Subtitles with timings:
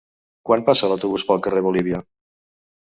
[0.49, 2.05] Quan passa l'autobús pel carrer Bolívia?